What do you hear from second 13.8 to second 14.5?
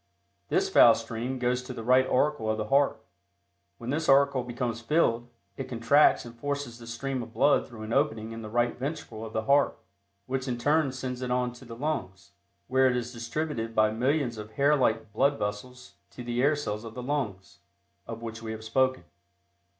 millions